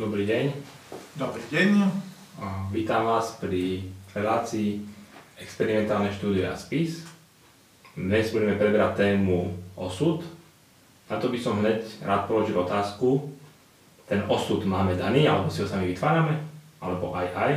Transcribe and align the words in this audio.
Dobrý 0.00 0.24
deň. 0.24 0.48
Dobrý 1.20 1.44
deň. 1.52 1.84
Vítam 2.72 3.04
vás 3.04 3.36
pri 3.36 3.84
relácii 4.16 4.80
Experimentálne 5.36 6.08
štúdie 6.08 6.48
a 6.48 6.56
spis. 6.56 7.04
Dnes 7.92 8.32
budeme 8.32 8.56
prebrať 8.56 8.96
tému 8.96 9.52
osud. 9.76 10.24
Na 11.04 11.20
to 11.20 11.28
by 11.28 11.36
som 11.36 11.60
hneď 11.60 11.84
rád 12.00 12.32
položil 12.32 12.56
otázku. 12.56 13.28
Ten 14.08 14.24
osud 14.24 14.64
máme 14.64 14.96
daný, 14.96 15.28
alebo 15.28 15.52
si 15.52 15.60
ho 15.60 15.68
sami 15.68 15.92
vytvárame? 15.92 16.48
Alebo 16.80 17.12
aj 17.12 17.28
aj? 17.36 17.52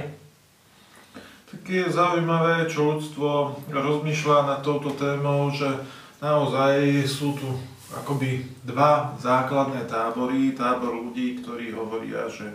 Tak 1.47 1.63
je 1.63 1.87
zaujímavé, 1.87 2.67
čo 2.67 2.91
ľudstvo 2.91 3.55
rozmýšľa 3.71 4.37
nad 4.51 4.59
touto 4.59 4.91
témou, 4.99 5.47
že 5.47 5.71
naozaj 6.19 7.07
sú 7.07 7.39
tu 7.39 7.47
akoby 7.93 8.41
dva 8.65 9.13
základné 9.21 9.85
tábory. 9.85 10.57
Tábor 10.57 10.97
ľudí, 10.97 11.41
ktorí 11.41 11.73
hovoria, 11.73 12.25
že 12.29 12.49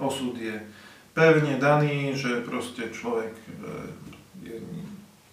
osud 0.00 0.34
je 0.34 0.58
pevne 1.14 1.58
daný, 1.58 2.14
že 2.14 2.42
proste 2.42 2.90
človek 2.90 3.32
e, 3.34 3.44
je 4.46 4.56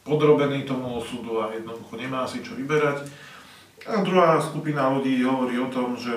podrobený 0.04 0.66
tomu 0.66 0.98
osudu 1.02 1.42
a 1.42 1.54
jednoducho 1.54 1.94
nemá 1.98 2.26
si 2.26 2.42
čo 2.42 2.58
vyberať. 2.58 3.06
A 3.88 4.04
druhá 4.04 4.42
skupina 4.42 4.92
ľudí 4.92 5.22
hovorí 5.24 5.56
o 5.62 5.72
tom, 5.72 5.96
že 5.96 6.12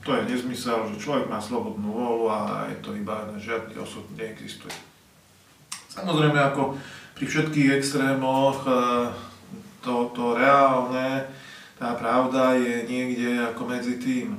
to 0.00 0.16
je 0.16 0.32
nezmysel, 0.32 0.88
že 0.88 1.02
človek 1.02 1.28
má 1.28 1.36
slobodnú 1.36 1.92
vôľu 1.92 2.26
a 2.32 2.38
je 2.72 2.76
to 2.80 2.96
iba 2.96 3.28
žiadny 3.36 3.76
osud 3.76 4.08
neexistuje. 4.16 4.72
Samozrejme, 5.92 6.38
ako 6.38 6.80
pri 7.18 7.24
všetkých 7.28 7.76
extrémoch, 7.76 8.64
e, 8.64 8.72
to, 9.84 10.12
to 10.16 10.38
reálne 10.38 11.28
tá 11.80 11.96
pravda 11.96 12.60
je 12.60 12.84
niekde 12.84 13.40
ako 13.40 13.64
medzi 13.64 13.96
tým. 13.96 14.36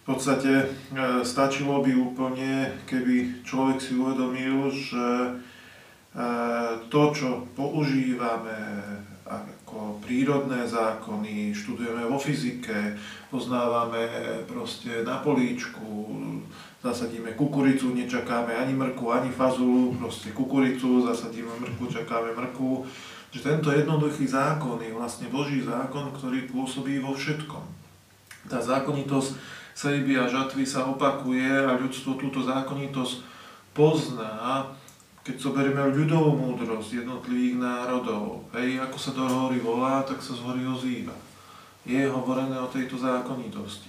V 0.00 0.16
podstate 0.16 0.64
e, 0.64 0.66
stačilo 1.28 1.84
by 1.84 1.92
úplne, 1.92 2.72
keby 2.88 3.44
človek 3.44 3.84
si 3.84 3.92
uvedomil, 4.00 4.72
že 4.72 5.04
e, 5.04 5.30
to, 6.88 7.02
čo 7.12 7.44
používame 7.52 8.56
ako 9.28 10.00
prírodné 10.02 10.64
zákony, 10.66 11.52
študujeme 11.52 12.08
vo 12.08 12.16
fyzike, 12.16 12.96
poznávame 13.28 14.08
proste 14.48 15.04
na 15.04 15.20
políčku, 15.20 16.10
zasadíme 16.82 17.36
kukuricu, 17.36 17.92
nečakáme 17.92 18.56
ani 18.56 18.72
mrku, 18.74 19.12
ani 19.12 19.30
fazulu, 19.30 20.00
proste 20.00 20.32
kukuricu, 20.32 21.06
zasadíme 21.06 21.52
mrku, 21.60 21.86
čakáme 21.92 22.34
mrku, 22.34 22.88
že 23.30 23.40
tento 23.46 23.70
jednoduchý 23.70 24.26
zákon 24.26 24.82
je 24.82 24.90
vlastne 24.90 25.30
Boží 25.30 25.62
zákon, 25.62 26.10
ktorý 26.10 26.50
pôsobí 26.50 26.98
vo 26.98 27.14
všetkom. 27.14 27.62
Tá 28.50 28.58
zákonitosť 28.58 29.38
sejby 29.74 30.18
a 30.18 30.26
žatvy 30.26 30.66
sa 30.66 30.90
opakuje 30.90 31.46
a 31.46 31.78
ľudstvo 31.78 32.18
túto 32.18 32.42
zákonitosť 32.42 33.22
pozná, 33.70 34.66
keď 35.22 35.36
zoberieme 35.38 35.94
ľudovú 35.94 36.34
múdrosť 36.34 37.06
jednotlivých 37.06 37.62
národov. 37.62 38.50
Hej, 38.56 38.82
ako 38.82 38.96
sa 38.98 39.10
do 39.14 39.22
hory 39.22 39.62
volá, 39.62 40.02
tak 40.02 40.18
sa 40.18 40.34
z 40.34 40.42
hory 40.42 40.66
ozýva. 40.66 41.14
Je 41.86 42.02
hovorené 42.10 42.58
o 42.58 42.68
tejto 42.68 42.98
zákonitosti. 42.98 43.88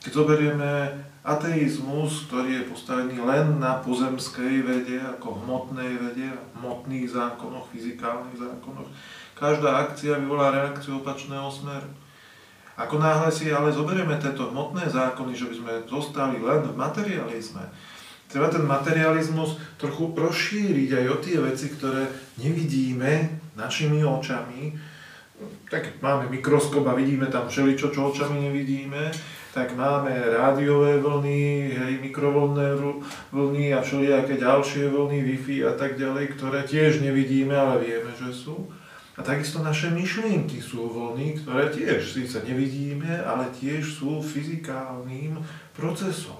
Keď 0.00 0.12
zoberieme 0.14 0.96
ateizmus, 1.28 2.24
ktorý 2.26 2.64
je 2.64 2.68
postavený 2.72 3.20
len 3.20 3.60
na 3.60 3.76
pozemskej 3.84 4.64
vede, 4.64 4.96
ako 4.96 5.44
hmotnej 5.44 6.00
vede, 6.00 6.32
hmotných 6.56 7.04
zákonoch, 7.04 7.68
fyzikálnych 7.68 8.40
zákonoch, 8.40 8.88
každá 9.36 9.84
akcia 9.84 10.16
vyvolá 10.16 10.48
reakciu 10.50 11.04
opačného 11.04 11.52
smeru. 11.52 11.92
Ako 12.80 12.96
náhle 12.96 13.28
si 13.28 13.52
ale 13.52 13.74
zoberieme 13.74 14.16
tieto 14.16 14.48
hmotné 14.48 14.88
zákony, 14.88 15.32
že 15.36 15.46
by 15.50 15.54
sme 15.58 15.72
zostali 15.84 16.38
len 16.40 16.62
v 16.64 16.78
materializme, 16.78 17.64
treba 18.30 18.48
ten 18.48 18.64
materializmus 18.64 19.60
trochu 19.76 20.14
rozšíriť 20.14 20.90
aj 20.96 21.04
o 21.12 21.16
tie 21.20 21.36
veci, 21.42 21.66
ktoré 21.74 22.08
nevidíme 22.40 23.40
našimi 23.58 24.00
očami. 24.00 24.78
Tak 25.70 26.02
máme 26.02 26.30
mikroskop 26.30 26.86
a 26.88 26.98
vidíme 26.98 27.30
tam 27.30 27.46
všeličo, 27.46 27.94
čo 27.94 28.10
očami 28.10 28.50
nevidíme 28.50 29.10
tak 29.56 29.72
máme 29.72 30.12
rádiové 30.12 31.00
vlny, 31.00 31.72
hej, 31.72 31.94
mikrovlnné 32.04 32.76
vlny 33.32 33.72
a 33.74 33.80
všelijaké 33.80 34.36
ďalšie 34.36 34.92
vlny, 34.92 35.18
Wi-Fi 35.24 35.56
a 35.64 35.72
tak 35.72 35.96
ďalej, 35.96 36.36
ktoré 36.36 36.68
tiež 36.68 37.00
nevidíme, 37.00 37.56
ale 37.56 37.80
vieme, 37.80 38.12
že 38.12 38.30
sú. 38.32 38.68
A 39.18 39.26
takisto 39.26 39.58
naše 39.64 39.90
myšlienky 39.90 40.62
sú 40.62 40.86
vlny, 40.86 41.42
ktoré 41.42 41.74
tiež 41.74 42.06
síce 42.06 42.38
nevidíme, 42.46 43.18
ale 43.26 43.50
tiež 43.50 43.82
sú 43.98 44.22
fyzikálnym 44.22 45.42
procesom. 45.74 46.38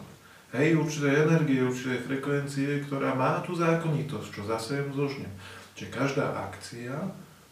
Hej, 0.54 0.80
určité 0.80 1.28
energie, 1.28 1.60
určité 1.60 2.00
frekvencie, 2.00 2.86
ktorá 2.86 3.12
má 3.18 3.42
tú 3.44 3.52
zákonitosť, 3.52 4.28
čo 4.30 4.42
zase 4.48 4.80
zožnem. 4.94 5.28
Čiže 5.76 5.92
každá 5.92 6.24
akcia 6.48 6.94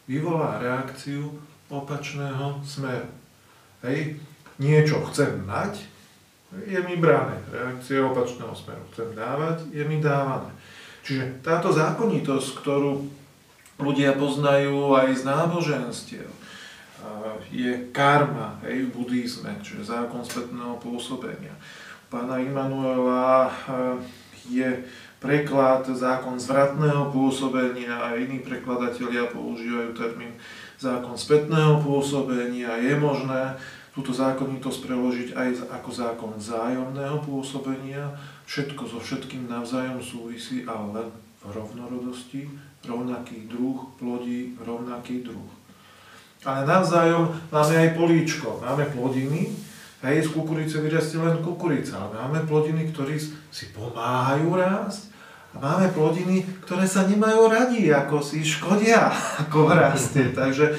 vyvolá 0.07 0.63
reakciu 0.63 1.35
opačného 1.69 2.63
smeru. 2.63 3.11
Hej, 3.83 4.17
niečo 4.57 5.05
chcem 5.13 5.45
mať, 5.45 5.85
je 6.65 6.81
mi 6.87 6.97
brané. 6.97 7.37
Reakcia 7.53 8.01
opačného 8.07 8.55
smeru. 8.57 8.85
Chcem 8.95 9.13
dávať, 9.13 9.69
je 9.75 9.85
mi 9.85 10.01
dávané. 10.01 10.53
Čiže 11.05 11.45
táto 11.45 11.71
zákonitosť, 11.71 12.49
ktorú 12.63 13.05
ľudia 13.79 14.17
poznajú 14.17 14.97
aj 14.97 15.09
z 15.15 15.23
náboženstiev, 15.23 16.29
je 17.53 17.93
karma 17.95 18.59
hej, 18.67 18.89
v 18.89 18.95
buddhizme, 18.95 19.53
čiže 19.63 19.87
zákon 19.87 20.25
spätného 20.27 20.81
pôsobenia. 20.83 21.55
Pána 22.11 22.43
Immanuela 22.43 23.53
je 24.49 24.83
preklad 25.23 25.87
zákon 25.87 26.41
zvratného 26.41 27.11
pôsobenia 27.15 27.95
a 28.11 28.19
iní 28.19 28.43
prekladatelia 28.43 29.31
používajú 29.31 29.95
termín 29.95 30.35
zákon 30.77 31.15
spätného 31.15 31.81
pôsobenia. 31.83 32.79
Je 32.83 32.95
možné 32.99 33.57
túto 33.97 34.13
zákonitosť 34.13 34.85
preložiť 34.85 35.29
aj 35.33 35.49
ako 35.73 35.89
zákon 35.89 36.31
vzájomného 36.37 37.17
pôsobenia, 37.25 38.13
všetko 38.45 38.85
so 38.85 39.01
všetkým 39.01 39.49
navzájom 39.49 40.05
súvisí, 40.05 40.69
ale 40.69 40.85
len 40.93 41.09
v 41.41 41.57
rovnorodosti, 41.57 42.45
rovnaký 42.85 43.49
druh 43.49 43.89
plodí 43.97 44.53
rovnaký 44.61 45.25
druh. 45.25 45.49
Ale 46.45 46.69
navzájom 46.69 47.33
máme 47.49 47.75
aj 47.75 47.91
políčko, 47.97 48.61
máme 48.61 48.85
plodiny, 48.93 49.49
hej, 50.05 50.17
z 50.23 50.29
kukurice 50.29 50.79
vyrastie 50.85 51.17
len 51.17 51.41
kukurica, 51.41 51.97
ale 51.97 52.21
máme 52.21 52.45
plodiny, 52.45 52.93
ktoré 52.93 53.17
si 53.49 53.73
pomáhajú 53.73 54.53
rásť 54.55 55.17
a 55.57 55.73
máme 55.73 55.89
plodiny, 55.97 56.45
ktoré 56.69 56.85
sa 56.85 57.09
nemajú 57.09 57.49
radi, 57.49 57.89
ako 57.89 58.21
si 58.21 58.45
škodia, 58.45 59.09
ako 59.49 59.73
rastie. 59.73 60.37
Takže 60.37 60.77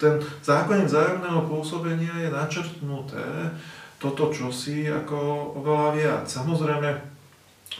ten 0.00 0.16
zákon 0.40 0.88
vzájomného 0.88 1.44
pôsobenia 1.44 2.16
je 2.24 2.32
načrtnuté 2.32 3.52
toto 4.00 4.32
čosi 4.32 4.88
ako 4.88 5.16
oveľa 5.60 5.88
viac. 5.92 6.24
Samozrejme, 6.24 6.88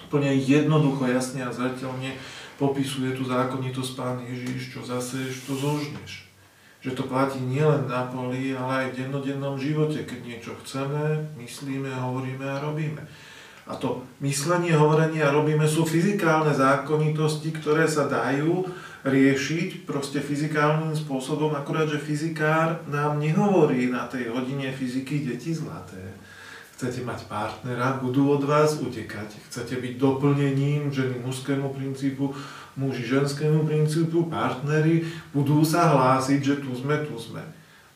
úplne 0.07 0.37
jednoducho, 0.37 1.09
jasne 1.09 1.49
a 1.49 1.51
zretelne 1.51 2.13
popisuje 2.61 3.17
tú 3.17 3.25
zákonitosť 3.25 3.93
Pán 3.97 4.21
Ježiš, 4.29 4.77
čo 4.77 4.85
zase 4.85 5.33
to 5.49 5.57
zožneš. 5.57 6.29
Že 6.85 6.93
to 6.93 7.03
platí 7.09 7.41
nielen 7.41 7.89
na 7.89 8.05
poli, 8.05 8.53
ale 8.53 8.85
aj 8.85 8.87
v 8.93 8.99
dennodennom 9.05 9.57
živote, 9.57 10.05
keď 10.05 10.21
niečo 10.21 10.53
chceme, 10.61 11.25
myslíme, 11.41 11.89
hovoríme 11.89 12.45
a 12.45 12.61
robíme. 12.61 13.01
A 13.65 13.73
to 13.81 14.05
myslenie, 14.21 14.77
hovorenie 14.77 15.25
a 15.25 15.33
robíme 15.33 15.65
sú 15.65 15.89
fyzikálne 15.89 16.53
zákonitosti, 16.53 17.49
ktoré 17.57 17.89
sa 17.89 18.05
dajú 18.05 18.69
riešiť 19.05 19.89
proste 19.89 20.21
fyzikálnym 20.21 20.93
spôsobom, 20.93 21.57
akurát, 21.57 21.89
že 21.89 22.01
fyzikár 22.01 22.85
nám 22.89 23.17
nehovorí 23.17 23.89
na 23.89 24.05
tej 24.05 24.29
hodine 24.29 24.69
fyziky 24.69 25.25
deti 25.25 25.57
zlaté. 25.57 26.17
Chcete 26.77 27.05
mať 27.05 27.29
partnera, 27.29 28.01
budú 28.01 28.33
od 28.33 28.41
vás 28.45 28.81
utekať. 28.81 29.37
Chcete 29.53 29.77
byť 29.77 30.01
doplnením 30.01 30.89
ženy 30.89 31.21
mužskému 31.21 31.77
princípu, 31.77 32.33
muži 32.81 33.05
ženskému 33.05 33.69
princípu, 33.69 34.33
partnery 34.33 35.05
budú 35.37 35.61
sa 35.61 35.93
hlásiť, 35.93 36.41
že 36.41 36.55
tu 36.65 36.73
sme, 36.73 37.05
tu 37.05 37.21
sme. 37.21 37.45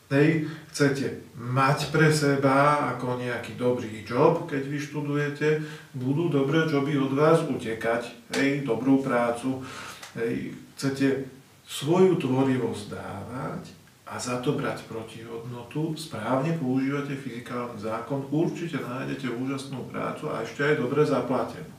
Hej, 0.05 0.45
chcete 0.69 1.33
mať 1.33 1.89
pre 1.89 2.13
seba 2.13 2.93
ako 2.93 3.17
nejaký 3.17 3.57
dobrý 3.57 4.05
job, 4.05 4.45
keď 4.45 4.61
vy 4.69 4.77
študujete, 4.77 5.65
budú 5.97 6.29
dobré 6.29 6.69
joby 6.69 6.93
od 7.01 7.09
vás 7.17 7.41
utekať, 7.41 8.13
hej, 8.37 8.61
dobrú 8.61 9.01
prácu, 9.01 9.65
hej, 10.13 10.53
chcete 10.85 11.25
svoju 11.65 12.21
tvorivosť 12.21 12.93
dávať 12.93 13.73
a 14.05 14.21
za 14.21 14.37
to 14.37 14.53
brať 14.53 14.85
protihodnotu, 14.85 15.97
správne 15.97 16.53
používate 16.61 17.17
fyzikálny 17.17 17.81
zákon, 17.81 18.29
určite 18.29 18.77
nájdete 18.77 19.33
úžasnú 19.33 19.89
prácu 19.89 20.29
a 20.29 20.45
ešte 20.45 20.61
aj 20.61 20.75
dobre 20.77 21.01
zaplatenú. 21.01 21.73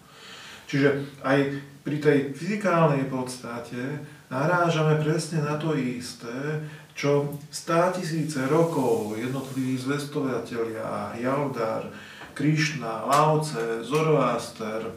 Čiže 0.67 1.07
aj 1.23 1.39
pri 1.87 1.97
tej 2.03 2.19
fyzikálnej 2.35 3.07
podstate 3.07 4.03
narážame 4.27 4.99
presne 4.99 5.47
na 5.47 5.55
to 5.55 5.79
isté, 5.79 6.67
čo 6.99 7.39
stá 7.55 7.95
tisíce 7.95 8.43
rokov 8.51 9.15
jednotliví 9.15 9.79
zvestovatelia, 9.79 11.15
Jaldar, 11.15 11.95
Krišna, 12.35 13.07
Laoce, 13.07 13.87
Zoroaster, 13.87 14.91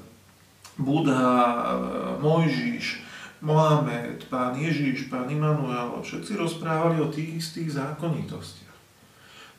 Buddha, 0.82 1.78
Mojžiš, 2.18 3.06
Mohamed, 3.39 4.27
pán 4.27 4.59
Ježiš, 4.59 5.07
pán 5.07 5.31
Immanuel, 5.31 5.95
všetci 6.03 6.36
rozprávali 6.36 7.00
o 7.00 7.07
tých 7.07 7.39
istých 7.39 7.80
zákonitostiach. 7.80 8.77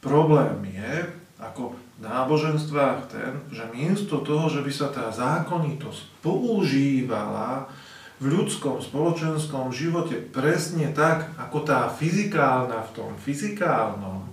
Problém 0.04 0.68
je, 0.68 1.08
ako 1.40 1.72
v 1.72 1.80
náboženstvách 2.04 3.08
ten, 3.08 3.32
že 3.48 3.64
miesto 3.72 4.20
toho, 4.20 4.52
že 4.52 4.60
by 4.60 4.72
sa 4.72 4.92
tá 4.92 5.08
zákonitosť 5.08 6.20
používala 6.20 7.72
v 8.20 8.36
ľudskom 8.36 8.84
spoločenskom 8.84 9.72
živote 9.72 10.20
presne 10.28 10.92
tak, 10.92 11.32
ako 11.40 11.64
tá 11.64 11.88
fyzikálna 11.88 12.84
v 12.84 12.90
tom 12.92 13.10
fyzikálnom, 13.16 14.28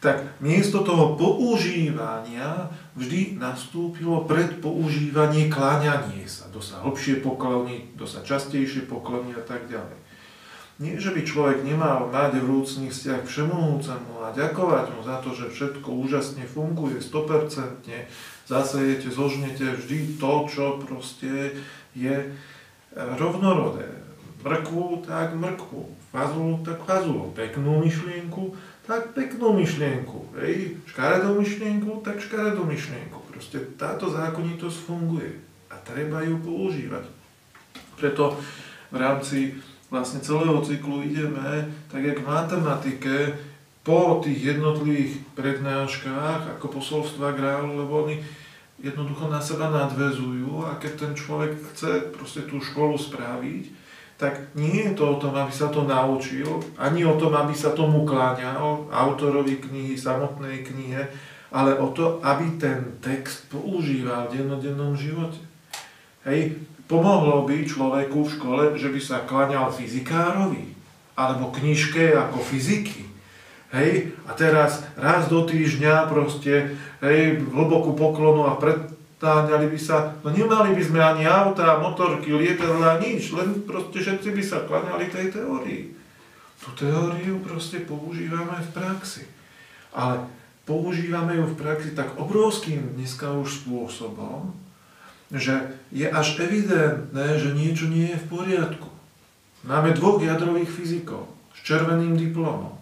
tak 0.00 0.40
miesto 0.40 0.80
toho 0.80 1.14
používania 1.20 2.72
vždy 2.96 3.36
nastúpilo 3.36 4.24
pred 4.24 4.56
používanie 4.58 5.52
kláňanie 5.52 6.24
sa. 6.24 6.48
Kto 6.48 6.60
sa 6.64 6.80
hlbšie 6.80 7.20
pokloní, 7.20 7.92
kto 7.94 8.08
sa 8.08 8.24
častejšie 8.24 8.88
pokloní 8.88 9.36
a 9.36 9.44
tak 9.44 9.68
ďalej. 9.68 10.00
Nie, 10.80 10.96
že 10.96 11.12
by 11.12 11.20
človek 11.28 11.60
nemal 11.60 12.08
mať 12.08 12.40
vrúcný 12.40 12.88
vzťah 12.88 13.20
k 13.20 13.28
všemohúcemu 13.28 14.12
a 14.24 14.32
ďakovať 14.32 14.86
mu 14.96 15.00
za 15.04 15.20
to, 15.20 15.36
že 15.36 15.52
všetko 15.52 15.92
úžasne 15.92 16.48
funguje, 16.48 17.04
100%, 17.04 17.84
zasejete, 18.48 19.12
zožnete 19.12 19.76
vždy 19.76 20.16
to, 20.16 20.32
čo 20.48 20.80
proste 20.80 21.60
je 21.92 22.32
rovnorodé. 22.96 23.92
Mrkvu, 24.40 25.04
tak 25.04 25.36
mrkvu. 25.36 25.84
Fazulu, 26.16 26.64
tak 26.64 26.80
fazulu. 26.88 27.28
Peknú 27.36 27.84
myšlienku, 27.84 28.56
tak 28.86 29.12
peknú 29.16 29.56
myšlienku. 29.56 30.36
Hej, 30.40 30.80
škaredú 30.88 31.40
myšlienku, 31.40 32.00
tak 32.04 32.20
škaredú 32.20 32.64
myšlienku. 32.64 33.18
Proste 33.32 33.60
táto 33.76 34.08
zákonitosť 34.08 34.78
funguje 34.84 35.30
a 35.70 35.78
treba 35.84 36.20
ju 36.24 36.36
používať. 36.40 37.04
Preto 37.96 38.36
v 38.90 38.96
rámci 38.96 39.56
vlastne 39.90 40.22
celého 40.22 40.58
cyklu 40.62 41.02
ideme, 41.02 41.68
tak 41.90 42.02
jak 42.06 42.22
v 42.22 42.28
matematike, 42.30 43.16
po 43.80 44.20
tých 44.20 44.54
jednotlivých 44.54 45.24
prednáškach, 45.32 46.52
ako 46.56 46.66
posolstva 46.68 47.32
grálu, 47.32 47.80
lebo 47.80 48.04
oni 48.04 48.20
jednoducho 48.80 49.28
na 49.32 49.40
seba 49.40 49.72
nadvezujú 49.72 50.68
a 50.68 50.76
keď 50.76 50.92
ten 50.96 51.12
človek 51.16 51.56
chce 51.72 52.12
proste 52.12 52.44
tú 52.44 52.60
školu 52.60 53.00
spraviť, 53.00 53.79
tak 54.20 54.52
nie 54.52 54.84
je 54.84 54.92
to 54.92 55.16
o 55.16 55.16
tom, 55.16 55.32
aby 55.32 55.48
sa 55.48 55.72
to 55.72 55.88
naučil, 55.88 56.60
ani 56.76 57.08
o 57.08 57.16
tom, 57.16 57.32
aby 57.32 57.56
sa 57.56 57.72
tomu 57.72 58.04
kláňal, 58.04 58.84
autorovi 58.92 59.56
knihy, 59.56 59.96
samotnej 59.96 60.60
knihe, 60.60 61.08
ale 61.48 61.80
o 61.80 61.88
to, 61.88 62.20
aby 62.20 62.60
ten 62.60 63.00
text 63.00 63.48
používal 63.48 64.28
v 64.28 64.44
dennodennom 64.44 64.92
živote. 64.92 65.40
Hej, 66.28 66.60
pomohlo 66.84 67.48
by 67.48 67.64
človeku 67.64 68.28
v 68.28 68.32
škole, 68.36 68.62
že 68.76 68.92
by 68.92 69.00
sa 69.00 69.24
kláňal 69.24 69.72
fyzikárovi, 69.72 70.76
alebo 71.16 71.48
knižke 71.56 72.12
ako 72.12 72.44
fyziky. 72.44 73.08
Hej, 73.72 74.12
a 74.28 74.36
teraz 74.36 74.84
raz 75.00 75.32
do 75.32 75.48
týždňa 75.48 76.12
proste, 76.12 76.76
hej, 77.00 77.40
hlbokú 77.40 77.96
poklonu 77.96 78.52
a 78.52 78.60
pred, 78.60 78.99
Táňali 79.20 79.68
by 79.68 79.76
sa, 79.76 80.16
no 80.24 80.32
nemali 80.32 80.72
by 80.72 80.80
sme 80.80 80.96
ani 80.96 81.28
auta, 81.28 81.76
motorky, 81.76 82.32
lietadla, 82.32 82.96
nič, 83.04 83.36
len 83.36 83.68
proste 83.68 84.00
všetci 84.00 84.32
by 84.32 84.40
sa 84.40 84.64
klaňali 84.64 85.12
tej 85.12 85.28
teórii. 85.36 85.92
Tú 86.56 86.72
teóriu 86.72 87.36
proste 87.44 87.84
používame 87.84 88.56
v 88.64 88.70
praxi. 88.72 89.28
Ale 89.92 90.24
používame 90.64 91.36
ju 91.36 91.52
v 91.52 91.58
praxi 91.60 91.92
tak 91.92 92.16
obrovským 92.16 92.96
dneska 92.96 93.28
už 93.36 93.60
spôsobom, 93.60 94.56
že 95.28 95.68
je 95.92 96.08
až 96.08 96.40
evidentné, 96.40 97.36
že 97.36 97.52
niečo 97.52 97.92
nie 97.92 98.16
je 98.16 98.20
v 98.24 98.28
poriadku. 98.40 98.88
Máme 99.68 99.92
dvoch 99.92 100.16
jadrových 100.24 100.72
fyzikov 100.72 101.28
s 101.52 101.60
červeným 101.68 102.16
diplomom. 102.16 102.72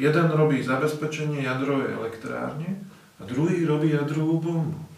Jeden 0.00 0.32
robí 0.32 0.64
zabezpečenie 0.64 1.44
jadrovej 1.44 2.00
elektrárne 2.00 2.80
a 3.20 3.28
druhý 3.28 3.68
robí 3.68 3.92
jadrovú 3.92 4.40
bombu 4.40 4.91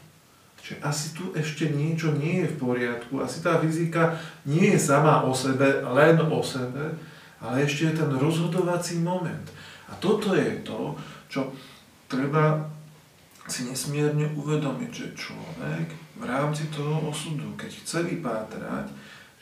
že 0.64 0.80
asi 0.80 1.12
tu 1.12 1.28
ešte 1.36 1.68
niečo 1.68 2.16
nie 2.16 2.40
je 2.40 2.56
v 2.56 2.56
poriadku, 2.56 3.20
asi 3.20 3.44
tá 3.44 3.60
fyzika 3.60 4.16
nie 4.48 4.72
je 4.72 4.80
sama 4.80 5.20
o 5.28 5.36
sebe, 5.36 5.84
len 5.92 6.16
o 6.24 6.40
sebe, 6.40 6.96
ale 7.36 7.68
ešte 7.68 7.92
je 7.92 8.00
ten 8.00 8.08
rozhodovací 8.16 8.96
moment. 9.04 9.44
A 9.84 9.94
toto 10.00 10.32
je 10.32 10.64
to, 10.64 10.96
čo 11.28 11.52
treba 12.08 12.64
si 13.44 13.68
nesmierne 13.68 14.32
uvedomiť, 14.32 14.88
že 14.88 15.12
človek 15.12 16.16
v 16.16 16.24
rámci 16.24 16.72
toho 16.72 17.12
osudu, 17.12 17.52
keď 17.60 17.84
chce 17.84 17.98
vypátrať, 18.16 18.88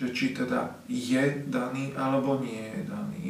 že 0.02 0.10
či 0.10 0.34
teda 0.34 0.74
je 0.90 1.46
daný 1.46 1.94
alebo 1.94 2.42
nie 2.42 2.66
je 2.74 2.82
daný, 2.90 3.26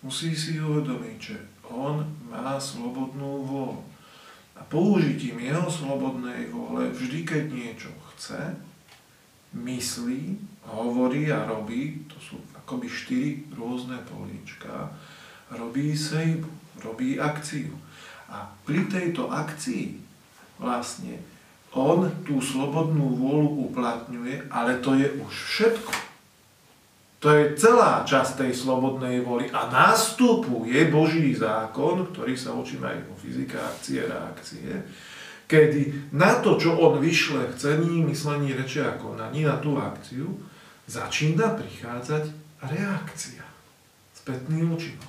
musí 0.00 0.32
si 0.32 0.56
uvedomiť, 0.56 1.18
že 1.20 1.36
on 1.68 2.00
má 2.32 2.56
slobodnú 2.56 3.44
vôľu 3.44 3.95
a 4.56 4.60
použitím 4.66 5.38
jeho 5.38 5.68
slobodnej 5.68 6.48
vôle, 6.48 6.88
vždy 6.90 7.28
keď 7.28 7.44
niečo 7.52 7.92
chce, 8.12 8.56
myslí, 9.52 10.36
hovorí 10.66 11.30
a 11.32 11.44
robí, 11.44 12.04
to 12.08 12.16
sú 12.18 12.36
akoby 12.56 12.88
štyri 12.88 13.30
rôzne 13.54 14.00
políčka, 14.08 14.90
robí 15.52 15.94
sejbu, 15.94 16.48
robí 16.82 17.20
akciu. 17.20 17.72
A 18.26 18.50
pri 18.66 18.90
tejto 18.90 19.30
akcii 19.30 20.02
vlastne 20.58 21.22
on 21.76 22.08
tú 22.24 22.40
slobodnú 22.40 23.14
vôľu 23.20 23.70
uplatňuje, 23.70 24.48
ale 24.48 24.80
to 24.80 24.96
je 24.96 25.06
už 25.20 25.30
všetko. 25.30 25.92
To 27.24 27.32
je 27.32 27.56
celá 27.56 28.04
časť 28.04 28.44
tej 28.44 28.52
slobodnej 28.52 29.24
voli 29.24 29.48
a 29.48 29.72
nastupuje 29.72 30.76
Boží 30.92 31.32
zákon, 31.32 32.12
ktorý 32.12 32.36
sa 32.36 32.52
učíme 32.52 32.84
aj 32.84 32.98
vo 33.08 33.14
fyzike 33.16 33.56
akcie, 33.56 34.04
reakcie, 34.04 34.84
kedy 35.48 36.12
na 36.12 36.36
to, 36.44 36.60
čo 36.60 36.76
on 36.76 37.00
vyšle 37.00 37.56
chcení, 37.56 38.04
myslení, 38.04 38.52
reči 38.52 38.84
a 38.84 39.00
konaní, 39.00 39.48
na 39.48 39.56
tú 39.56 39.80
akciu, 39.80 40.28
začína 40.84 41.56
prichádzať 41.56 42.28
reakcia, 42.68 43.44
spätný 44.12 44.68
účinok. 44.68 45.08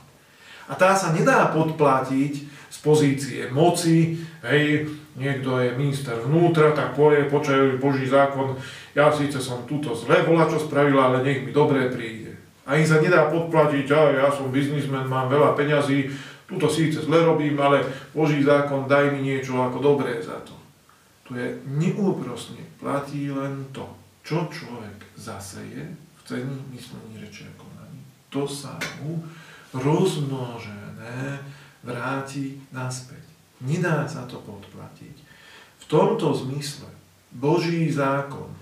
A 0.71 0.79
tá 0.79 0.95
sa 0.95 1.11
nedá 1.11 1.51
podplatiť 1.51 2.33
z 2.71 2.77
pozície 2.83 3.41
moci, 3.51 4.19
hej, 4.47 4.87
niekto 5.17 5.57
je 5.57 5.73
minister 5.73 6.13
vnútra, 6.21 6.71
tak 6.77 6.93
povie, 6.93 7.25
počaj 7.25 7.81
Boží 7.81 8.05
zákon, 8.05 8.53
ja 8.93 9.09
síce 9.09 9.41
som 9.41 9.65
túto 9.65 9.97
zle 9.97 10.21
bola, 10.23 10.45
čo 10.45 10.61
spravila, 10.61 11.09
ale 11.11 11.25
nech 11.25 11.41
mi 11.41 11.51
dobre 11.51 11.89
príde. 11.89 12.37
Ani 12.69 12.85
sa 12.85 13.01
nedá 13.01 13.27
podplatiť, 13.33 13.87
a 13.91 13.99
ja 14.13 14.29
som 14.29 14.53
biznismen, 14.53 15.09
mám 15.09 15.27
veľa 15.27 15.57
peňazí, 15.57 16.07
túto 16.45 16.69
síce 16.69 17.03
zle 17.03 17.25
robím, 17.25 17.57
ale 17.59 17.83
Boží 18.13 18.45
zákon, 18.45 18.87
daj 18.87 19.11
mi 19.11 19.25
niečo 19.25 19.57
ako 19.57 19.81
dobré 19.83 20.21
za 20.21 20.37
to. 20.45 20.55
To 21.27 21.35
je 21.35 21.59
neúprosne, 21.75 22.63
platí 22.79 23.27
len 23.27 23.67
to, 23.75 23.83
čo 24.23 24.47
človek 24.47 25.11
zaseje 25.19 25.91
v 25.91 26.21
cení 26.23 26.55
myslení 26.71 27.19
reči 27.19 27.43
a 27.43 27.53
konaní. 27.59 27.99
To 28.31 28.47
sa 28.47 28.79
mu 29.03 29.19
rozmnožené 29.75 31.43
vráti 31.83 32.63
naspäť. 32.71 33.26
Nedá 33.63 34.05
sa 34.05 34.29
to 34.29 34.37
podplatiť. 34.45 35.15
V 35.81 35.85
tomto 35.89 36.35
zmysle 36.35 36.89
Boží 37.33 37.89
zákon 37.89 38.53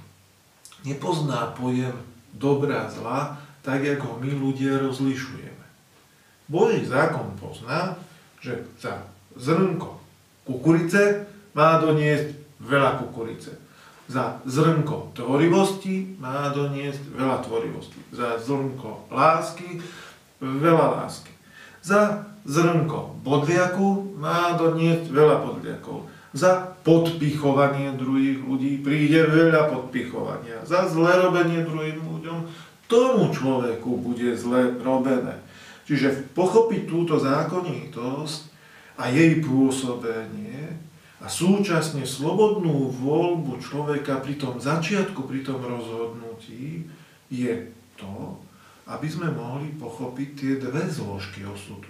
nepozná 0.87 1.51
pojem 1.57 1.95
dobrá 2.31 2.87
zla, 2.87 3.35
tak 3.65 3.81
ako 3.83 4.21
my 4.21 4.29
ľudia 4.31 4.79
rozlišujeme. 4.79 5.65
Boží 6.47 6.85
zákon 6.85 7.33
pozná, 7.41 7.97
že 8.39 8.63
za 8.77 9.03
zrnko 9.35 9.99
kukurice 10.45 11.25
má 11.57 11.81
doniesť 11.81 12.37
veľa 12.61 13.01
kukurice. 13.01 13.57
Za 14.05 14.37
zrnko 14.45 15.17
tvorivosti 15.17 16.21
má 16.21 16.53
doniesť 16.53 17.01
veľa 17.17 17.41
tvorivosti. 17.41 17.97
Za 18.13 18.37
zrnko 18.37 19.09
lásky 19.09 19.81
veľa 20.37 21.01
lásky. 21.01 21.34
Za 21.85 22.25
zrnko 22.49 23.21
bodliaku 23.21 24.17
má 24.17 24.57
doniesť 24.57 25.05
veľa 25.13 25.37
bodliakov. 25.45 26.09
Za 26.33 26.73
podpichovanie 26.81 27.93
druhých 27.93 28.41
ľudí 28.41 28.81
príde 28.81 29.21
veľa 29.29 29.69
podpichovania. 29.69 30.65
Za 30.65 30.89
zle 30.89 31.13
robenie 31.21 31.61
druhým 31.61 32.01
ľuďom 32.01 32.49
tomu 32.89 33.29
človeku 33.29 34.01
bude 34.01 34.33
zle 34.33 34.81
robené. 34.81 35.37
Čiže 35.85 36.33
pochopiť 36.33 36.89
túto 36.89 37.21
zákonitosť 37.21 38.41
a 38.97 39.13
jej 39.13 39.45
pôsobenie 39.45 40.81
a 41.21 41.29
súčasne 41.29 42.01
slobodnú 42.01 42.89
voľbu 42.89 43.61
človeka 43.61 44.25
pri 44.25 44.41
tom 44.41 44.57
začiatku, 44.57 45.29
pri 45.29 45.45
tom 45.45 45.61
rozhodnutí 45.61 46.89
je 47.29 47.69
to, 47.93 48.41
aby 48.85 49.07
sme 49.09 49.33
mohli 49.33 49.73
pochopiť 49.75 50.29
tie 50.37 50.53
dve 50.61 50.85
zložky 50.85 51.41
osudu. 51.45 51.89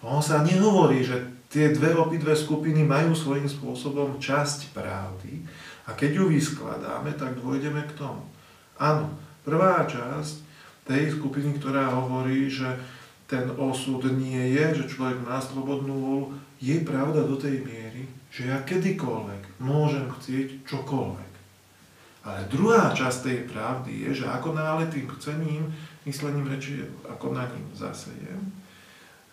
On 0.00 0.22
sa 0.22 0.40
nehovorí, 0.40 1.04
že 1.04 1.20
tie 1.50 1.74
dve 1.74 1.92
obidve 1.98 2.32
skupiny 2.32 2.86
majú 2.86 3.12
svojím 3.12 3.50
spôsobom 3.50 4.16
časť 4.22 4.72
pravdy, 4.72 5.44
A 5.90 5.98
keď 5.98 6.22
ju 6.22 6.24
vyskladáme, 6.30 7.18
tak 7.18 7.34
dôjdeme 7.42 7.82
k 7.82 7.98
tomu. 7.98 8.22
Áno, 8.78 9.10
prvá 9.42 9.82
časť 9.82 10.46
tej 10.86 11.18
skupiny, 11.18 11.58
ktorá 11.58 11.90
hovorí, 11.90 12.46
že 12.46 12.78
ten 13.26 13.50
osud 13.58 14.06
nie 14.14 14.54
je, 14.54 14.82
že 14.82 14.90
človek 14.94 15.18
má 15.26 15.42
slobodnú 15.42 15.94
volu, 15.98 16.26
je 16.62 16.78
pravda 16.86 17.26
do 17.26 17.34
tej 17.34 17.66
miery, 17.66 18.06
že 18.30 18.46
ja 18.46 18.62
kedykoľvek 18.62 19.58
môžem 19.58 20.06
chcieť 20.06 20.62
čokoľvek. 20.62 21.29
Ale 22.20 22.44
druhá 22.52 22.92
časť 22.92 23.18
tej 23.24 23.38
pravdy 23.48 23.92
je, 24.08 24.24
že 24.24 24.26
ako 24.28 24.52
nále 24.52 24.84
tým 24.92 25.08
chcením, 25.16 25.72
myslením 26.04 26.52
reči, 26.52 26.84
ako 27.08 27.32
na 27.32 27.48
ním 27.48 27.64
zasejem, 27.72 28.40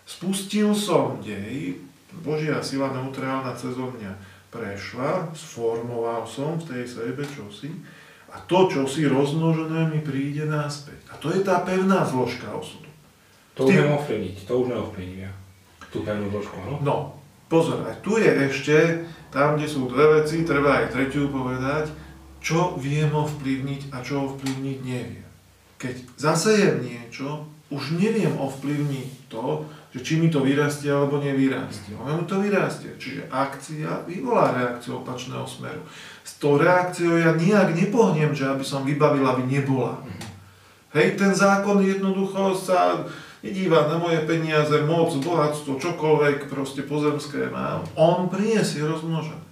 spustil 0.07 0.71
som 0.71 1.19
dej, 1.19 1.83
Božia 2.23 2.63
sila 2.63 2.95
neutrálna 2.95 3.51
cez 3.59 3.75
mňa 3.75 4.15
prešla, 4.47 5.35
sformoval 5.35 6.23
som 6.23 6.55
v 6.55 6.67
tej 6.71 6.83
sebe 6.87 7.27
čosi 7.27 7.75
a 8.31 8.39
to, 8.47 8.71
čo 8.71 8.87
si 8.87 9.03
rozmnožené, 9.03 9.91
mi 9.91 9.99
príde 9.99 10.47
naspäť. 10.47 11.11
A 11.11 11.19
to 11.19 11.31
je 11.31 11.43
tá 11.43 11.63
pevná 11.67 12.07
zložka 12.07 12.47
osudu. 12.55 12.87
To 13.59 13.67
už 13.67 13.73
neviem 13.73 13.97
ovplyvniť, 13.97 14.37
to 14.47 14.53
už 14.53 14.67
neovplyvním 14.71 15.19
ja. 15.27 15.33
Tú 15.91 16.03
pevnú 16.03 16.27
zložku, 16.31 16.55
no? 16.63 16.75
No, 16.83 16.95
pozor, 17.51 17.83
aj 17.83 17.99
tu 17.99 18.15
je 18.19 18.29
ešte, 18.29 18.77
tam, 19.33 19.59
kde 19.59 19.67
sú 19.67 19.91
dve 19.91 20.21
veci, 20.21 20.47
treba 20.47 20.83
aj 20.83 20.95
tretiu 20.95 21.27
povedať, 21.27 21.91
čo 22.47 22.79
viem 22.79 23.11
ovplyvniť 23.11 23.91
a 23.91 23.99
čo 23.99 24.31
ovplyvniť 24.31 24.77
neviem. 24.87 25.27
Keď 25.75 26.15
zasejem 26.15 26.79
niečo, 26.79 27.43
už 27.67 27.99
neviem 27.99 28.31
ovplyvniť 28.39 29.27
to, 29.27 29.67
že 29.91 29.99
či 29.99 30.13
mi 30.15 30.31
to 30.31 30.39
vyrastie 30.39 30.87
alebo 30.87 31.19
nevyrastie. 31.19 31.91
Ono 31.99 32.23
mi 32.23 32.23
to 32.23 32.39
vyrastie. 32.39 32.95
Čiže 32.95 33.27
akcia 33.27 34.07
vyvolá 34.07 34.55
reakciu 34.55 35.03
opačného 35.03 35.43
smeru. 35.43 35.83
S 36.23 36.39
tou 36.39 36.55
reakciou 36.55 37.19
ja 37.19 37.35
nijak 37.35 37.75
nepohnem, 37.75 38.31
že 38.31 38.47
aby 38.47 38.63
som 38.63 38.87
vybavil, 38.87 39.27
aby 39.27 39.43
nebola. 39.43 39.99
Hej, 40.95 41.19
ten 41.19 41.35
zákon 41.35 41.83
jednoducho 41.83 42.55
sa 42.55 43.03
nedíva 43.43 43.91
na 43.91 43.99
moje 43.99 44.23
peniaze, 44.23 44.87
moc, 44.87 45.11
bohatstvo, 45.19 45.83
čokoľvek 45.83 46.47
proste 46.47 46.87
pozemské 46.87 47.51
mám. 47.51 47.83
On 47.99 48.31
priniesie 48.31 48.87
rozmnožené. 48.87 49.46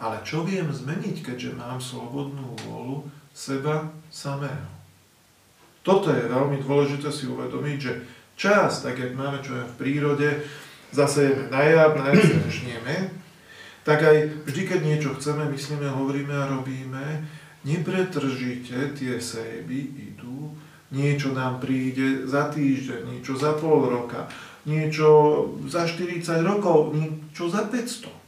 Ale 0.00 0.24
čo 0.24 0.48
viem 0.48 0.72
zmeniť, 0.72 1.20
keďže 1.20 1.60
mám 1.60 1.76
slobodnú 1.76 2.56
vôľu 2.64 3.04
seba 3.36 3.92
samého? 4.08 4.72
Toto 5.84 6.08
je 6.08 6.24
veľmi 6.24 6.56
dôležité 6.64 7.12
si 7.12 7.28
uvedomiť, 7.28 7.76
že 7.76 7.92
čas, 8.32 8.80
tak 8.80 8.96
jak 8.96 9.12
máme 9.12 9.44
čo 9.44 9.60
je 9.60 9.64
v 9.68 9.76
prírode, 9.76 10.28
zasejeme 10.96 11.52
na 11.52 11.60
jar, 11.68 11.92
na 11.92 12.08
tak 13.80 14.04
aj 14.04 14.44
vždy, 14.44 14.62
keď 14.68 14.80
niečo 14.84 15.10
chceme, 15.16 15.48
myslíme, 15.52 15.88
hovoríme 15.88 16.36
a 16.36 16.52
robíme, 16.52 17.24
nepretržite 17.64 18.96
tie 18.96 19.16
sejby 19.16 20.12
idú, 20.12 20.52
niečo 20.92 21.32
nám 21.32 21.60
príde 21.60 22.28
za 22.28 22.48
týždeň, 22.52 23.08
niečo 23.08 23.36
za 23.40 23.56
pol 23.56 23.88
roka, 23.88 24.28
niečo 24.68 25.08
za 25.68 25.88
40 25.88 26.24
rokov, 26.44 26.92
niečo 26.92 27.48
za 27.48 27.68
500 27.68 28.19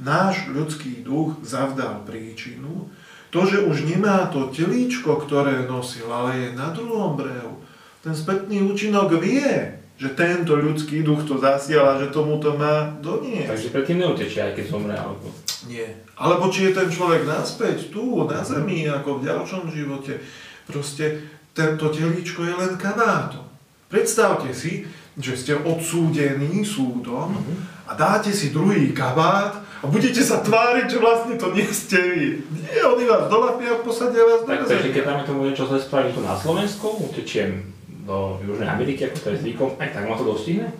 náš 0.00 0.48
ľudský 0.48 1.04
duch 1.04 1.40
zavdal 1.44 2.04
príčinu, 2.06 2.88
to, 3.32 3.48
že 3.48 3.64
už 3.64 3.88
nemá 3.88 4.28
to 4.28 4.52
telíčko, 4.52 5.16
ktoré 5.24 5.64
nosil, 5.64 6.04
ale 6.12 6.30
je 6.36 6.48
na 6.52 6.68
druhom 6.68 7.16
brehu. 7.16 7.64
Ten 8.04 8.12
spätný 8.12 8.60
účinok 8.60 9.16
vie, 9.16 9.80
že 9.96 10.12
tento 10.12 10.52
ľudský 10.52 11.00
duch 11.00 11.24
to 11.24 11.40
zasiala, 11.40 11.96
že 11.96 12.12
tomu 12.12 12.36
to 12.36 12.52
má 12.60 12.92
doniesť. 13.00 13.48
Takže 13.48 13.68
predtým 13.72 13.98
neutečie, 14.04 14.40
aj 14.44 14.52
keď 14.58 14.64
zomre, 14.68 14.92
alebo... 14.92 15.32
Nie. 15.64 16.04
Alebo 16.18 16.50
či 16.50 16.68
je 16.68 16.76
ten 16.76 16.90
človek 16.90 17.24
naspäť, 17.24 17.88
tu, 17.88 18.26
na 18.26 18.42
zemi, 18.42 18.84
ako 18.84 19.22
v 19.22 19.30
ďalšom 19.30 19.70
živote. 19.70 20.18
Proste 20.66 21.22
tento 21.56 21.88
telíčko 21.88 22.42
je 22.44 22.54
len 22.58 22.74
kabátom. 22.76 23.46
Predstavte 23.86 24.50
si, 24.50 24.84
že 25.16 25.32
ste 25.38 25.54
odsúdení 25.56 26.66
súdom 26.66 27.32
mhm. 27.32 27.86
a 27.88 27.92
dáte 27.94 28.34
si 28.34 28.50
druhý 28.50 28.90
kabát 28.90 29.61
a 29.82 29.84
budete 29.90 30.22
sa 30.22 30.38
tváriť, 30.38 30.86
že 30.86 30.98
vlastne 31.02 31.34
to 31.34 31.50
nie 31.50 31.66
ste 31.66 31.98
vy. 31.98 32.24
Nie, 32.70 32.86
oni 32.86 33.02
vás 33.02 33.26
dolapia 33.26 33.74
a 33.74 33.82
posadia 33.82 34.22
vás 34.22 34.46
do 34.46 34.54
Tak 34.54 34.70
takže 34.70 34.94
keď 34.94 35.02
tam 35.02 35.18
tomu 35.26 35.50
niečo 35.50 35.66
zle 35.66 35.82
spraví 35.82 36.14
tu 36.14 36.22
na 36.22 36.38
Slovensku, 36.38 37.02
utečiem 37.10 37.66
do 38.06 38.38
Južnej 38.46 38.70
Ameriky, 38.70 39.10
ako 39.10 39.18
to 39.18 39.28
je 39.34 39.42
zvykom, 39.42 39.74
aj 39.82 39.90
tak 39.90 40.06
ma 40.06 40.14
to 40.14 40.22
dostihne? 40.22 40.70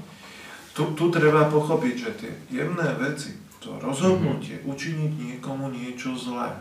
Tu, 0.73 0.83
tu 0.95 1.11
treba 1.11 1.51
pochopiť, 1.51 1.95
že 1.99 2.11
tie 2.15 2.33
jemné 2.63 2.95
veci, 3.03 3.35
to 3.59 3.75
rozhodnutie, 3.83 4.63
mm-hmm. 4.63 4.71
učiniť 4.71 5.13
niekomu 5.19 5.75
niečo 5.75 6.15
zlé, 6.15 6.55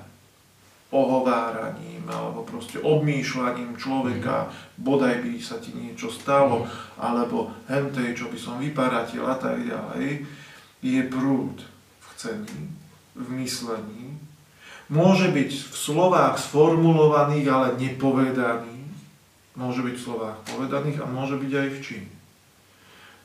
ohováraním 0.91 2.03
alebo 2.09 2.43
proste 2.43 2.81
obmýšľaním 2.83 3.79
človeka, 3.79 4.51
mm. 4.51 4.83
bodaj 4.83 5.23
by 5.23 5.39
sa 5.39 5.55
ti 5.63 5.71
niečo 5.71 6.11
stalo, 6.11 6.67
mm. 6.67 6.69
alebo 6.99 7.53
hentej, 7.71 8.11
čo 8.17 8.27
by 8.27 8.35
som 8.35 8.59
vyparatil 8.59 9.23
a 9.23 9.39
tak 9.39 9.63
ďalej, 9.63 10.27
je 10.83 11.01
prúd 11.07 11.70
chcení, 12.21 12.69
v 13.17 13.27
myslení, 13.41 14.13
môže 14.93 15.33
byť 15.33 15.49
v 15.49 15.73
slovách 15.73 16.37
sformulovaných, 16.37 17.47
ale 17.49 17.67
nepovedaných, 17.81 18.93
môže 19.57 19.81
byť 19.81 19.95
v 19.97 20.05
slovách 20.05 20.37
povedaných 20.45 21.01
a 21.01 21.09
môže 21.09 21.41
byť 21.41 21.51
aj 21.57 21.67
v 21.73 21.79
čine. 21.81 22.11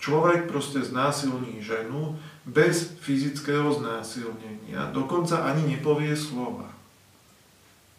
Človek 0.00 0.48
proste 0.48 0.80
znásilní 0.80 1.60
ženu 1.60 2.16
bez 2.48 2.96
fyzického 3.04 3.68
znásilnenia, 3.76 4.88
dokonca 4.96 5.44
ani 5.44 5.76
nepovie 5.76 6.16
slova. 6.16 6.72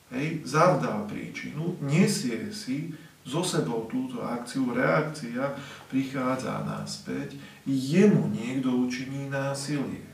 Hej, 0.09 0.47
zavdal 0.47 1.05
príčinu, 1.05 1.77
nesie 1.83 2.49
si 2.55 2.95
so 3.27 3.43
sebou 3.43 3.91
túto 3.91 4.23
akciu, 4.23 4.71
reakcia 4.71 5.51
prichádza 5.91 6.63
naspäť, 6.63 7.35
jemu 7.67 8.31
niekto 8.31 8.71
učiní 8.87 9.27
násilie. 9.27 10.06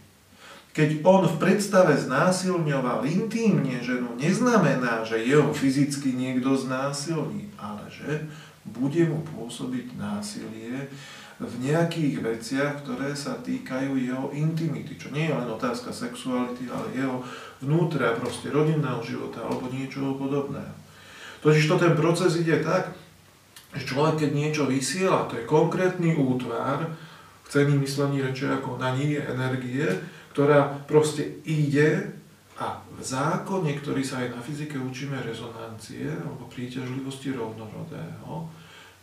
Keď 0.73 1.05
on 1.05 1.29
v 1.29 1.37
predstave 1.37 1.93
znásilňoval 1.93 3.05
intímne 3.05 3.77
ženu, 3.77 4.17
neznamená, 4.17 5.05
že 5.05 5.21
jeho 5.21 5.53
fyzicky 5.53 6.17
niekto 6.17 6.57
znásilní, 6.57 7.53
ale 7.61 7.85
že 7.93 8.25
bude 8.65 9.05
mu 9.05 9.21
pôsobiť 9.21 9.93
násilie 9.93 10.89
v 11.37 11.53
nejakých 11.61 12.25
veciach, 12.25 12.73
ktoré 12.81 13.13
sa 13.13 13.37
týkajú 13.37 14.01
jeho 14.01 14.33
intimity, 14.33 14.97
čo 14.97 15.13
nie 15.13 15.29
je 15.29 15.35
len 15.35 15.45
otázka 15.45 15.93
sexuality, 15.93 16.65
ale 16.73 16.89
jeho 16.97 17.21
vnútra, 17.61 18.17
proste 18.17 18.49
rodinného 18.49 19.01
života 19.05 19.45
alebo 19.45 19.69
niečoho 19.69 20.17
podobného. 20.17 20.73
Totiž 21.43 21.69
to 21.69 21.75
ten 21.75 21.93
proces 21.93 22.39
ide 22.39 22.63
tak, 22.63 22.95
že 23.75 23.89
človek, 23.89 24.25
keď 24.25 24.31
niečo 24.31 24.63
vysiela, 24.69 25.27
to 25.27 25.37
je 25.37 25.49
konkrétny 25.49 26.15
útvar, 26.15 26.87
chcený 27.49 27.77
myslení 27.83 28.23
reče 28.23 28.49
ako 28.49 28.79
na 28.79 28.95
nie 28.95 29.19
energie, 29.19 29.85
ktorá 30.33 30.81
proste 30.89 31.39
ide 31.45 32.09
a 32.57 32.81
v 32.89 33.01
zákone, 33.05 33.77
ktorý 33.77 34.01
sa 34.01 34.25
aj 34.25 34.33
na 34.33 34.41
fyzike 34.41 34.81
učíme 34.81 35.21
rezonancie 35.21 36.09
alebo 36.09 36.49
príťažlivosti 36.49 37.37
rovnorodého, 37.37 38.49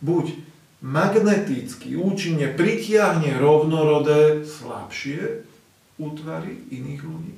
buď 0.03 0.35
magneticky 0.83 1.95
účinne 1.95 2.51
pritiahne 2.51 3.39
rovnorodé 3.39 4.43
slabšie 4.43 5.47
útvary 6.01 6.67
iných 6.67 7.01
ľudí, 7.05 7.35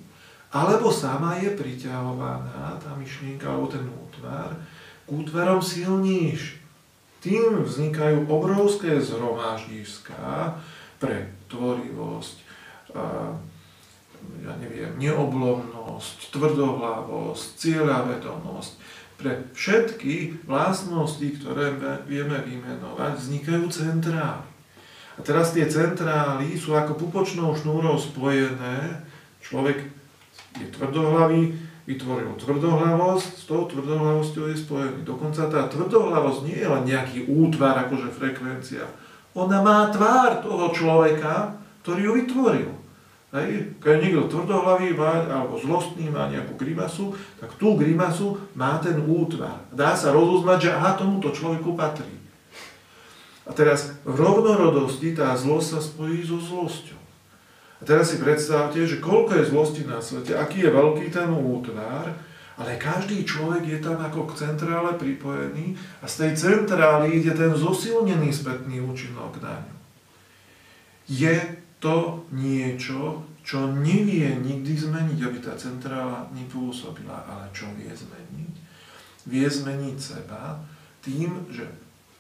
alebo 0.56 0.90
sama 0.90 1.38
je 1.38 1.54
priťahovaná, 1.54 2.82
tá 2.82 2.98
myšlienka 2.98 3.46
alebo 3.46 3.68
ten 3.70 3.86
útvar, 3.86 4.58
k 5.06 5.10
útvarom 5.10 5.62
silnejším. 5.62 6.62
Tým 7.24 7.64
vznikajú 7.64 8.28
obrovské 8.28 9.00
zhromaždiská 9.00 10.60
pre 11.00 11.32
tvorivosť, 11.48 12.36
ja 14.44 14.54
neviem, 14.60 14.92
neoblomnosť, 15.00 16.36
tvrdohlavosť, 16.36 17.46
cieľavedomosť. 17.58 18.72
Pre 19.14 19.32
všetky 19.56 20.44
vlastnosti, 20.44 21.24
ktoré 21.40 21.72
vieme 22.04 22.44
vymenovať, 22.44 23.16
vznikajú 23.16 23.72
centrály. 23.72 24.44
A 25.16 25.20
teraz 25.22 25.54
tie 25.54 25.70
centrály 25.70 26.58
sú 26.58 26.74
ako 26.74 26.98
pupočnou 26.98 27.54
šnúrou 27.54 27.96
spojené. 27.96 29.06
Človek 29.40 29.86
je 30.58 30.68
tvrdohlavý, 30.74 31.54
vytvoril 31.86 32.34
tvrdohlavosť, 32.36 33.32
s 33.38 33.46
tou 33.46 33.64
tvrdohlavosťou 33.70 34.50
je 34.50 34.58
spojený. 34.58 35.00
Dokonca 35.06 35.48
tá 35.48 35.70
tvrdohlavosť 35.70 36.40
nie 36.50 36.58
je 36.60 36.68
len 36.68 36.84
nejaký 36.84 37.30
útvar, 37.30 37.80
akože 37.88 38.10
frekvencia. 38.12 38.84
Ona 39.38 39.62
má 39.62 39.88
tvár 39.94 40.42
toho 40.42 40.74
človeka, 40.74 41.58
ktorý 41.86 42.02
ju 42.10 42.12
vytvoril. 42.26 42.83
Hej. 43.34 43.74
Keď 43.82 43.96
niekto 43.98 44.30
tvrdohlavý 44.30 44.94
má, 44.94 45.26
alebo 45.26 45.58
zlostný 45.58 46.06
má 46.14 46.30
nejakú 46.30 46.54
grimasu, 46.54 47.18
tak 47.42 47.58
tú 47.58 47.74
grimasu 47.74 48.38
má 48.54 48.78
ten 48.78 49.02
útvar. 49.02 49.66
Dá 49.74 49.98
sa 49.98 50.14
rozoznať, 50.14 50.70
že 50.70 50.76
aha, 50.78 50.94
tomuto 50.94 51.34
človeku 51.34 51.74
patrí. 51.74 52.14
A 53.44 53.52
teraz 53.52 53.98
v 54.06 54.14
rovnorodosti 54.22 55.18
tá 55.18 55.34
zlosť 55.34 55.68
sa 55.68 55.80
spojí 55.82 56.22
so 56.22 56.38
zlosťou. 56.38 57.02
A 57.82 57.84
teraz 57.84 58.14
si 58.14 58.22
predstavte, 58.22 58.80
že 58.86 59.04
koľko 59.04 59.36
je 59.36 59.50
zlosti 59.50 59.82
na 59.84 60.00
svete, 60.00 60.38
aký 60.38 60.64
je 60.64 60.72
veľký 60.72 61.12
ten 61.12 61.28
útvar, 61.28 62.14
ale 62.56 62.78
každý 62.78 63.26
človek 63.26 63.66
je 63.66 63.80
tam 63.82 63.98
ako 63.98 64.30
k 64.30 64.46
centrále 64.46 64.94
pripojený 64.96 65.74
a 66.00 66.06
z 66.06 66.16
tej 66.22 66.32
centrály 66.38 67.18
ide 67.18 67.34
ten 67.34 67.50
zosilnený 67.50 68.30
spätný 68.30 68.78
účinok 68.78 69.42
na 69.42 69.58
ňu. 69.58 69.76
Je 71.10 71.63
to 71.84 72.24
niečo, 72.32 73.28
čo 73.44 73.68
nevie 73.68 74.40
nikdy 74.40 74.72
zmeniť, 74.72 75.20
aby 75.20 75.38
tá 75.44 75.52
centrála 75.60 76.32
nepôsobila, 76.32 77.28
ale 77.28 77.52
čo 77.52 77.68
vie 77.76 77.92
zmeniť? 77.92 78.54
Vie 79.28 79.44
zmeniť 79.44 79.98
seba 80.00 80.64
tým, 81.04 81.44
že 81.52 81.68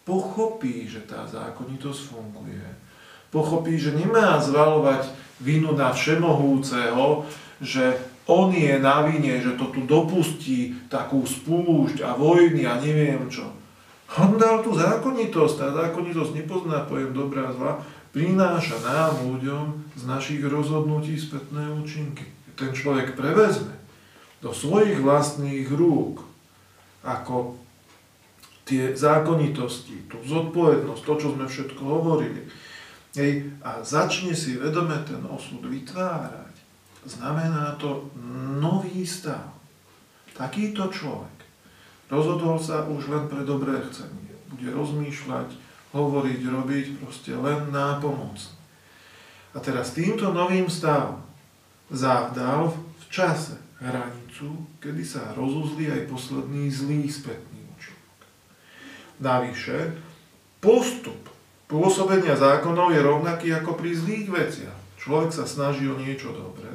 pochopí, 0.03 0.84
že 0.84 1.08
tá 1.08 1.24
zákonitosť 1.24 2.01
funguje, 2.12 2.67
pochopí, 3.32 3.79
že 3.79 3.96
nemá 3.96 4.36
zvalovať 4.43 5.08
vinu 5.39 5.72
na 5.72 5.96
všemohúceho, 5.96 7.24
že 7.63 7.96
on 8.27 8.51
je 8.51 8.75
na 8.84 9.08
vine, 9.08 9.39
že 9.39 9.55
to 9.55 9.72
tu 9.72 9.88
dopustí 9.88 10.75
takú 10.91 11.24
spúšť 11.24 12.03
a 12.03 12.20
vojny 12.20 12.67
a 12.67 12.75
neviem 12.84 13.32
čo. 13.32 13.48
On 14.20 14.36
dal 14.36 14.60
tú 14.60 14.75
zákonitosť, 14.75 15.55
tá 15.55 15.67
zákonitosť 15.72 16.43
nepozná 16.43 16.84
pojem 16.84 17.15
dobrá 17.15 17.48
a 17.48 17.55
zlá, 17.55 17.74
prináša 18.13 18.77
nám, 18.86 19.25
ľuďom, 19.25 19.98
z 19.98 20.03
našich 20.05 20.41
rozhodnutí 20.46 21.17
spätné 21.17 21.74
účinky. 21.74 22.29
Ten 22.53 22.72
človek 22.72 23.17
prevezme 23.17 23.74
do 24.39 24.53
svojich 24.53 25.01
vlastných 25.01 25.67
rúk 25.74 26.22
ako 27.01 27.58
tie 28.63 28.96
zákonitosti, 28.96 30.08
tú 30.08 30.22
zodpovednosť, 30.24 31.01
to, 31.03 31.13
čo 31.20 31.27
sme 31.36 31.46
všetko 31.50 31.82
hovorili, 31.84 32.48
hej, 33.17 33.51
a 33.60 33.84
začne 33.84 34.32
si 34.32 34.55
vedome 34.55 34.96
ten 35.03 35.20
osud 35.27 35.67
vytvárať, 35.67 36.55
znamená 37.03 37.75
to 37.75 38.08
nový 38.62 39.03
stav. 39.03 39.51
Takýto 40.34 40.88
človek 40.89 41.38
rozhodol 42.08 42.55
sa 42.62 42.88
už 42.88 43.12
len 43.12 43.25
pre 43.27 43.43
dobré 43.43 43.84
chcenie. 43.89 44.32
Bude 44.48 44.72
rozmýšľať, 44.72 45.50
hovoriť, 45.94 46.42
robiť 46.50 46.86
proste 47.00 47.38
len 47.38 47.70
pomoc. 48.02 48.42
A 49.54 49.62
teraz 49.62 49.94
týmto 49.94 50.34
novým 50.34 50.66
stavom 50.66 51.22
zavdal 51.94 52.74
v 52.74 53.04
čase 53.14 53.62
hranicu, 53.78 54.66
kedy 54.82 55.06
sa 55.06 55.38
rozuzli 55.38 55.94
aj 55.94 56.10
posledný 56.10 56.74
zlý 56.74 57.06
spätný 57.06 57.62
účinok. 57.78 58.18
Navyše, 59.22 59.94
postup 60.58 61.30
pôsobenia 61.70 62.34
zákonov 62.34 62.90
je 62.98 63.02
rovnaký 63.06 63.48
ako 63.54 63.78
pri 63.78 63.94
zlých 63.94 64.28
veciach. 64.34 64.80
Človek 64.98 65.30
sa 65.36 65.46
snaží 65.46 65.86
o 65.86 66.00
niečo 66.00 66.34
dobré, 66.34 66.72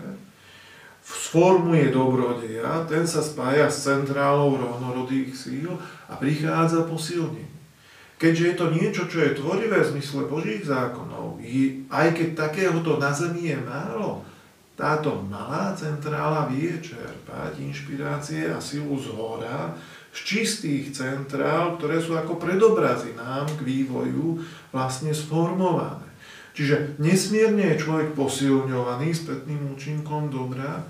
sformuje 1.03 1.89
dobrodeja, 1.91 2.85
ten 2.85 3.09
sa 3.09 3.25
spája 3.25 3.73
s 3.73 3.89
centrálou 3.89 4.55
rovnorodých 4.61 5.33
síl 5.33 5.73
a 6.07 6.15
prichádza 6.15 6.85
posilnenie. 6.85 7.58
Keďže 8.19 8.45
je 8.45 8.55
to 8.59 8.67
niečo, 8.75 9.03
čo 9.07 9.19
je 9.23 9.39
tvorivé 9.39 9.79
v 9.79 9.91
zmysle 9.95 10.27
Božích 10.27 10.67
zákonov, 10.67 11.39
aj 11.87 12.07
keď 12.19 12.29
takéhoto 12.35 12.99
na 12.99 13.15
zemi 13.15 13.55
je 13.55 13.59
málo, 13.63 14.27
táto 14.75 15.23
malá 15.27 15.75
centrála 15.75 16.51
vie 16.51 16.83
čerpať 16.83 17.63
inšpirácie 17.63 18.51
a 18.51 18.59
silu 18.59 18.99
z 18.99 19.11
hora, 19.15 19.75
z 20.15 20.19
čistých 20.23 20.95
centrál, 20.95 21.79
ktoré 21.79 22.03
sú 22.03 22.19
ako 22.19 22.43
predobrazy 22.43 23.15
nám 23.15 23.47
k 23.55 23.61
vývoju 23.63 24.43
vlastne 24.75 25.15
sformované. 25.15 26.07
Čiže 26.59 26.99
nesmierne 26.99 27.75
je 27.75 27.83
človek 27.87 28.19
posilňovaný 28.19 29.15
spätným 29.15 29.79
účinkom 29.79 30.27
dobra 30.27 30.83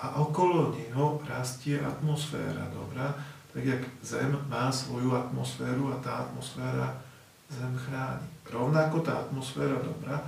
a 0.00 0.20
okolo 0.20 0.76
neho 0.76 1.20
rastie 1.24 1.80
atmosféra 1.80 2.68
dobra, 2.72 3.16
tak 3.54 3.64
jak 3.64 3.82
Zem 4.02 4.34
má 4.50 4.72
svoju 4.72 5.14
atmosféru 5.14 5.94
a 5.94 5.96
tá 6.02 6.26
atmosféra 6.26 6.98
Zem 7.46 7.78
chráni. 7.78 8.26
Rovnako 8.50 9.00
tá 9.06 9.22
atmosféra 9.22 9.78
dobra 9.78 10.18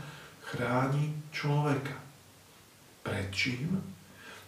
chráni 0.46 1.11
človeka. 1.35 1.98
Prečím? 3.03 3.83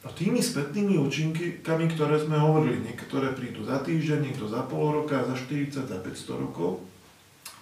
No 0.07 0.15
tými 0.15 0.39
spätnými 0.39 0.95
účinkami, 0.95 1.91
ktoré 1.91 2.23
sme 2.23 2.39
hovorili, 2.39 2.87
niektoré 2.87 3.35
prídu 3.35 3.67
za 3.67 3.83
týždeň, 3.83 4.31
niekto 4.31 4.47
za 4.47 4.63
pol 4.63 4.95
roka, 4.95 5.27
za 5.27 5.35
40, 5.35 5.91
za 5.91 5.99
500 5.99 6.45
rokov. 6.47 6.87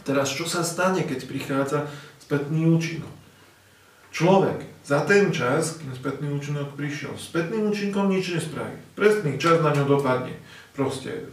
Teraz 0.04 0.36
čo 0.36 0.44
sa 0.44 0.60
stane, 0.60 1.08
keď 1.08 1.24
prichádza 1.24 1.88
spätný 2.20 2.68
účinok? 2.68 3.10
Človek 4.12 4.68
za 4.84 5.02
ten 5.08 5.32
čas, 5.32 5.80
kým 5.80 5.96
spätný 5.96 6.28
účinok 6.30 6.76
prišiel, 6.76 7.16
spätným 7.16 7.72
účinkom 7.72 8.12
nič 8.12 8.36
nespraví. 8.36 8.76
Presný 8.92 9.40
čas 9.40 9.64
na 9.64 9.72
ňo 9.72 9.96
dopadne 9.96 10.36
proste 10.76 11.32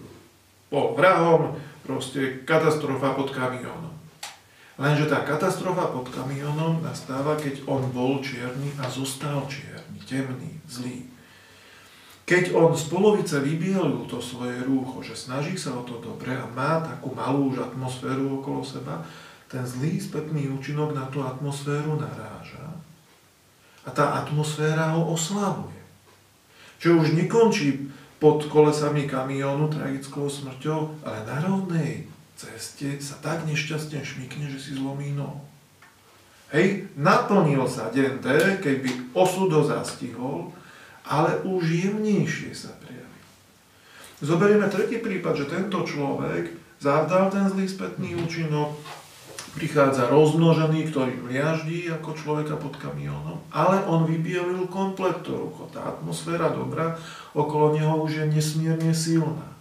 bol 0.71 0.95
vrahom, 0.95 1.59
proste 1.83 2.41
katastrofa 2.47 3.13
pod 3.13 3.35
kamiónom. 3.35 3.93
Lenže 4.79 5.05
tá 5.05 5.21
katastrofa 5.21 5.93
pod 5.93 6.09
kamiónom 6.09 6.81
nastáva, 6.81 7.37
keď 7.37 7.67
on 7.69 7.85
bol 7.93 8.23
čierny 8.23 8.73
a 8.81 8.89
zostal 8.89 9.45
čierny, 9.45 10.01
temný, 10.07 10.57
zlý. 10.65 11.05
Keď 12.23 12.55
on 12.55 12.71
z 12.73 12.87
polovice 12.87 13.35
vybielil 13.43 14.07
to 14.07 14.23
svoje 14.23 14.63
rúcho, 14.63 15.03
že 15.03 15.13
snaží 15.13 15.59
sa 15.59 15.75
o 15.75 15.83
to 15.83 15.99
dobre 15.99 16.33
a 16.33 16.47
má 16.49 16.79
takú 16.79 17.11
malú 17.11 17.51
už 17.51 17.67
atmosféru 17.67 18.39
okolo 18.39 18.63
seba, 18.63 19.03
ten 19.51 19.61
zlý 19.61 20.01
spätný 20.01 20.49
účinok 20.49 20.97
na 20.97 21.05
tú 21.13 21.21
atmosféru 21.21 21.99
naráža 21.99 22.73
a 23.83 23.89
tá 23.91 24.23
atmosféra 24.23 24.95
ho 24.95 25.11
oslabuje. 25.11 25.77
Čo 26.79 27.03
už 27.03 27.15
nekončí 27.15 27.91
pod 28.23 28.47
kolesami 28.47 29.03
kamiónu 29.03 29.67
tragickou 29.67 30.31
smrťou, 30.31 31.03
ale 31.03 31.27
na 31.27 31.43
rovnej 31.43 32.07
ceste 32.39 32.95
sa 33.03 33.19
tak 33.19 33.43
nešťastne 33.43 33.99
šmikne, 33.99 34.47
že 34.47 34.63
si 34.63 34.71
zlomí 34.79 35.11
nohu. 35.11 35.43
Hej, 36.55 36.87
naplnil 36.95 37.67
sa 37.67 37.91
deň 37.91 38.23
D, 38.23 38.27
keď 38.63 38.75
by 38.79 38.91
osud 39.11 39.51
ho 39.51 39.67
zastihol, 39.67 40.55
ale 41.03 41.35
už 41.43 41.67
jemnejšie 41.67 42.55
sa 42.55 42.71
prejaví. 42.79 43.19
Zoberieme 44.23 44.71
tretí 44.71 45.03
prípad, 45.03 45.43
že 45.43 45.51
tento 45.51 45.83
človek 45.83 46.55
zavdal 46.79 47.27
ten 47.27 47.43
zlý 47.51 47.67
spätný 47.67 48.15
účinok, 48.23 48.79
prichádza 49.53 50.09
rozmnožený, 50.09 50.89
ktorý 50.89 51.13
mliaždí 51.29 51.85
ako 51.93 52.17
človeka 52.17 52.57
pod 52.57 52.73
kamiónom, 52.81 53.37
ale 53.53 53.85
on 53.85 54.09
vybielil 54.09 54.65
komplet 54.65 55.21
to 55.21 55.37
rucho. 55.37 55.69
Tá 55.69 55.93
atmosféra 55.93 56.49
dobrá 56.49 56.97
okolo 57.37 57.77
neho 57.77 58.01
už 58.01 58.11
je 58.17 58.25
nesmierne 58.33 58.93
silná. 58.97 59.53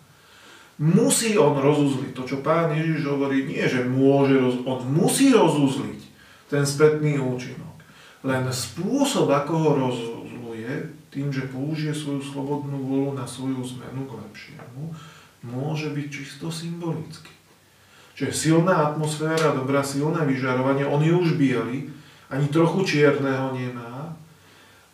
Musí 0.81 1.37
on 1.37 1.61
rozuzliť 1.61 2.17
to, 2.17 2.25
čo 2.25 2.41
pán 2.41 2.73
Ježiš 2.73 3.05
hovorí, 3.05 3.45
nie 3.45 3.63
že 3.69 3.85
môže, 3.85 4.41
roz... 4.41 4.57
on 4.65 4.81
musí 4.89 5.31
rozuzliť 5.31 6.01
ten 6.49 6.65
spätný 6.65 7.21
účinok. 7.21 7.77
Len 8.25 8.49
spôsob, 8.49 9.29
ako 9.29 9.53
ho 9.53 9.71
rozuzluje, 9.77 10.73
tým, 11.13 11.29
že 11.29 11.53
použije 11.53 11.93
svoju 11.93 12.25
slobodnú 12.25 12.81
volu 12.89 13.13
na 13.13 13.29
svoju 13.29 13.61
zmenu 13.77 14.09
k 14.09 14.17
lepšiemu, 14.17 14.97
môže 15.45 15.93
byť 15.93 16.07
čisto 16.09 16.49
symbolický. 16.49 17.42
Čiže 18.23 18.55
silná 18.55 18.95
atmosféra, 18.95 19.51
dobrá 19.51 19.83
silné 19.83 20.23
vyžarovanie, 20.23 20.87
on 20.87 21.03
je 21.03 21.11
už 21.11 21.35
biely, 21.35 21.91
ani 22.31 22.47
trochu 22.55 22.87
čierneho 22.87 23.51
nemá, 23.51 24.15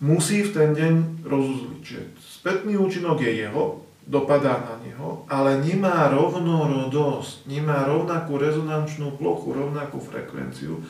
musí 0.00 0.40
v 0.48 0.56
ten 0.56 0.72
deň 0.72 0.94
rozuzliť. 1.28 1.80
Čiže 1.84 2.02
spätný 2.16 2.80
účinok 2.80 3.20
je 3.20 3.44
jeho, 3.44 3.84
dopadá 4.08 4.64
na 4.64 4.80
neho, 4.80 5.28
ale 5.28 5.60
nemá 5.60 6.08
rovnorodosť, 6.08 7.44
nemá 7.52 7.84
rovnakú 7.84 8.40
rezonančnú 8.40 9.20
plochu, 9.20 9.52
rovnakú 9.52 10.00
frekvenciu. 10.00 10.80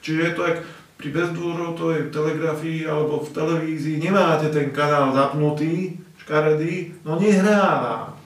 Čiže 0.00 0.20
je 0.24 0.32
to 0.32 0.42
jak 0.48 0.58
pri 0.96 1.08
bezdôrotovej 1.12 2.08
telegrafii 2.08 2.88
alebo 2.88 3.20
v 3.20 3.36
televízii 3.36 4.00
nemáte 4.00 4.48
ten 4.48 4.72
kanál 4.72 5.12
zapnutý, 5.12 6.00
škaredý, 6.24 7.04
no 7.04 7.20
nehráva. 7.20 8.21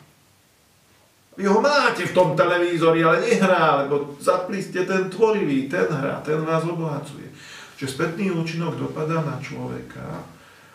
Vy 1.37 1.44
ho 1.44 1.61
máte 1.61 2.09
v 2.09 2.16
tom 2.16 2.33
televízori, 2.33 3.05
ale 3.05 3.20
nehrá, 3.20 3.85
lebo 3.85 4.16
zapli 4.16 4.57
ste 4.64 4.88
ten 4.88 5.12
tvorivý, 5.12 5.68
ten 5.68 5.85
hrá, 5.85 6.25
ten 6.25 6.40
vás 6.40 6.64
obohacuje. 6.64 7.29
Čiže 7.77 7.92
spätný 7.92 8.33
účinok 8.33 8.81
dopadá 8.81 9.20
na 9.20 9.37
človeka 9.37 10.25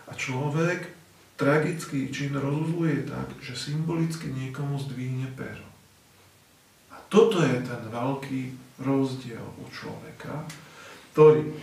a 0.05 0.11
človek 0.13 0.93
tragický 1.33 2.13
čin 2.13 2.37
rozuzluje 2.37 3.09
tak, 3.09 3.33
že 3.41 3.57
symbolicky 3.57 4.29
niekomu 4.29 4.77
zdvihne 4.77 5.33
pero. 5.33 5.65
A 6.93 7.01
toto 7.09 7.41
je 7.41 7.57
ten 7.65 7.81
veľký 7.89 8.53
rozdiel 8.85 9.41
u 9.41 9.65
človeka, 9.73 10.45
ktorý 11.17 11.57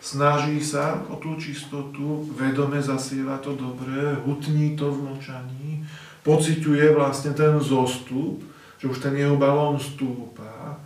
snaží 0.00 0.64
sa 0.64 1.04
o 1.12 1.20
tú 1.20 1.36
čistotu, 1.36 2.24
vedome 2.32 2.80
zasieva 2.80 3.36
to 3.44 3.52
dobré, 3.52 4.16
hutní 4.24 4.72
to 4.72 4.88
v 4.88 5.12
mlčaní, 5.12 5.67
pociťuje 6.22 6.94
vlastne 6.94 7.34
ten 7.34 7.58
zostup, 7.62 8.42
že 8.78 8.86
už 8.86 8.98
ten 9.02 9.14
jeho 9.18 9.34
balón 9.34 9.78
stúpa. 9.78 10.78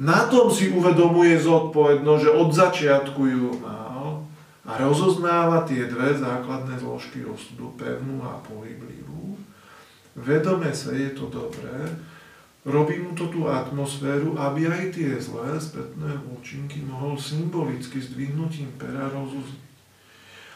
Na 0.00 0.30
tom 0.30 0.48
si 0.48 0.72
uvedomuje 0.72 1.36
zodpovednosť, 1.36 2.22
že 2.24 2.30
od 2.32 2.48
začiatku 2.54 3.20
ju 3.26 3.50
mal 3.60 4.24
a 4.64 4.70
rozoznáva 4.78 5.66
tie 5.66 5.90
dve 5.90 6.14
základné 6.14 6.78
zložky 6.78 7.26
osudu, 7.26 7.74
pevnú 7.74 8.22
a 8.22 8.38
pohyblivú. 8.40 9.34
Vedome 10.14 10.70
sa 10.70 10.94
je 10.94 11.10
to 11.10 11.26
dobré, 11.26 11.90
robí 12.62 13.02
mu 13.02 13.16
to 13.18 13.26
tú 13.28 13.50
atmosféru, 13.50 14.38
aby 14.38 14.70
aj 14.70 14.94
tie 14.94 15.16
zlé 15.18 15.58
spätné 15.58 16.12
účinky 16.28 16.84
mohol 16.86 17.18
symbolicky 17.18 17.98
zdvihnutím 17.98 18.70
pera 18.78 19.10
rozuzniť. 19.10 19.69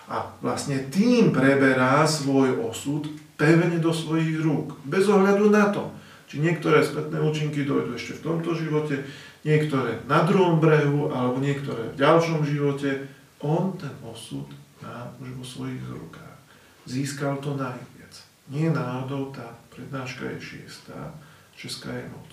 A 0.08 0.36
vlastne 0.44 0.84
tým 0.92 1.32
preberá 1.32 2.04
svoj 2.04 2.60
osud 2.60 3.08
pevne 3.40 3.80
do 3.80 3.90
svojich 3.90 4.40
rúk, 4.44 4.76
bez 4.84 5.08
ohľadu 5.08 5.48
na 5.48 5.72
to, 5.72 5.90
či 6.28 6.44
niektoré 6.44 6.84
spätné 6.84 7.18
účinky 7.18 7.64
dojdú 7.64 7.96
ešte 7.96 8.20
v 8.20 8.24
tomto 8.24 8.52
živote, 8.52 9.02
niektoré 9.42 10.04
na 10.04 10.24
druhom 10.24 10.60
brehu, 10.60 11.08
alebo 11.12 11.40
niektoré 11.40 11.92
v 11.92 11.98
ďalšom 12.00 12.44
živote, 12.44 13.08
on 13.44 13.76
ten 13.76 13.92
osud 14.04 14.48
má 14.80 15.12
už 15.20 15.28
vo 15.36 15.44
svojich 15.44 15.84
rukách. 15.88 16.36
Získal 16.84 17.40
to 17.40 17.56
najviac. 17.56 18.14
Nie 18.52 18.68
náhodou 18.68 19.32
tá 19.32 19.56
prednáška 19.72 20.28
je 20.36 20.40
šiestá, 20.40 21.16
česká 21.56 21.92
je 21.92 22.06
moc. 22.12 22.30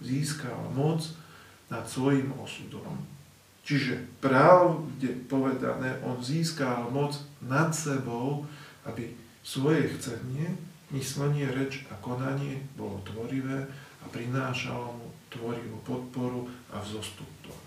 Získal 0.00 0.60
moc 0.72 1.04
nad 1.68 1.84
svojim 1.84 2.32
osudom. 2.40 3.04
Čiže 3.62 4.18
pravde 4.18 5.22
povedané, 5.30 6.02
on 6.02 6.18
získal 6.18 6.90
moc 6.90 7.14
nad 7.38 7.70
sebou, 7.70 8.42
aby 8.82 9.14
svoje 9.46 9.86
chcenie, 9.98 10.50
myslenie, 10.90 11.46
reč 11.46 11.86
a 11.90 11.94
konanie 12.02 12.58
bolo 12.74 12.98
tvorivé 13.06 13.70
a 14.02 14.06
prinášalo 14.10 14.98
mu 14.98 15.06
tvorivú 15.30 15.78
podporu 15.86 16.50
a 16.74 16.82
vzostup 16.82 17.26
toho. 17.46 17.62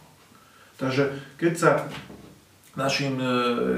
Takže 0.76 1.16
keď 1.40 1.54
sa 1.56 1.72
našim 2.76 3.16
e, 3.16 3.28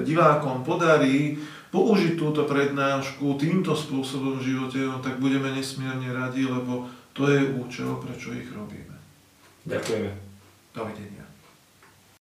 divákom 0.02 0.66
podarí 0.66 1.38
použiť 1.70 2.18
túto 2.18 2.50
prednášku 2.50 3.38
týmto 3.38 3.78
spôsobom 3.78 4.42
v 4.42 4.54
živote, 4.54 4.82
no 4.82 4.98
tak 4.98 5.22
budeme 5.22 5.54
nesmierne 5.54 6.10
radi, 6.10 6.50
lebo 6.50 6.90
to 7.14 7.30
je 7.30 7.54
účel, 7.62 8.02
prečo 8.02 8.34
ich 8.34 8.50
robíme. 8.50 8.98
Ďakujeme. 9.70 10.12
Dovidenia. 10.74 11.17